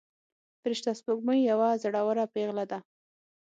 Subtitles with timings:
[0.61, 2.79] فرشته سپوږمۍ یوه زړوره پيغله ده.